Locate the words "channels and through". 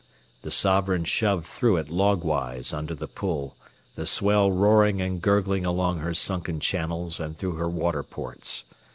6.59-7.53